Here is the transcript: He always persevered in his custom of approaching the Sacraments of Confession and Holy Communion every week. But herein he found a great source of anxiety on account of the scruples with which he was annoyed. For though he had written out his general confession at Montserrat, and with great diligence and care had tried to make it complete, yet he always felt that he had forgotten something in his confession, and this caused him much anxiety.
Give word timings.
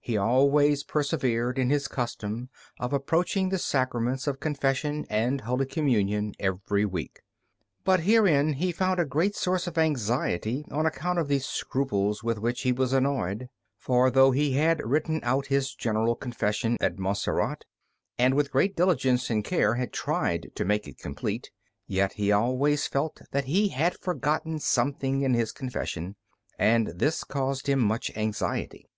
He 0.00 0.16
always 0.18 0.82
persevered 0.82 1.58
in 1.58 1.70
his 1.70 1.88
custom 1.88 2.50
of 2.78 2.92
approaching 2.92 3.48
the 3.48 3.56
Sacraments 3.58 4.26
of 4.26 4.40
Confession 4.40 5.06
and 5.08 5.42
Holy 5.42 5.64
Communion 5.64 6.34
every 6.40 6.84
week. 6.84 7.20
But 7.84 8.00
herein 8.00 8.54
he 8.54 8.70
found 8.72 8.98
a 8.98 9.06
great 9.06 9.34
source 9.36 9.66
of 9.68 9.78
anxiety 9.78 10.66
on 10.70 10.84
account 10.84 11.20
of 11.20 11.28
the 11.28 11.38
scruples 11.38 12.22
with 12.22 12.38
which 12.38 12.62
he 12.62 12.72
was 12.72 12.92
annoyed. 12.92 13.48
For 13.78 14.10
though 14.10 14.32
he 14.32 14.54
had 14.54 14.80
written 14.84 15.20
out 15.22 15.46
his 15.46 15.72
general 15.72 16.16
confession 16.16 16.76
at 16.80 16.98
Montserrat, 16.98 17.64
and 18.18 18.34
with 18.34 18.50
great 18.50 18.76
diligence 18.76 19.30
and 19.30 19.42
care 19.44 19.76
had 19.76 19.92
tried 19.92 20.50
to 20.56 20.64
make 20.66 20.86
it 20.88 20.98
complete, 20.98 21.50
yet 21.86 22.14
he 22.14 22.30
always 22.32 22.88
felt 22.88 23.22
that 23.30 23.44
he 23.44 23.68
had 23.68 23.96
forgotten 24.00 24.58
something 24.58 25.22
in 25.22 25.32
his 25.32 25.52
confession, 25.52 26.16
and 26.58 26.88
this 26.88 27.24
caused 27.24 27.68
him 27.68 27.78
much 27.78 28.10
anxiety. 28.16 28.88